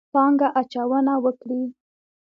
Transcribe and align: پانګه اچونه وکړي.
پانګه 0.13 0.47
اچونه 0.59 1.13
وکړي. 1.23 1.61